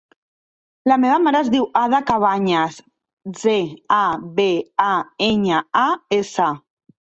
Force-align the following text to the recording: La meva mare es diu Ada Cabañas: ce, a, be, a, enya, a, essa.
La 0.91 0.95
meva 1.01 1.19
mare 1.25 1.41
es 1.45 1.51
diu 1.55 1.67
Ada 1.81 1.99
Cabañas: 2.07 2.79
ce, 3.43 3.55
a, 4.01 4.01
be, 4.41 4.49
a, 4.89 4.91
enya, 5.29 5.63
a, 5.87 5.87
essa. 6.21 6.53